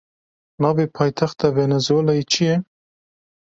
Navê 0.61 0.85
paytexta 0.95 1.47
Venezuelayê 1.57 2.23
çi 2.31 2.43
ye? 2.47 2.55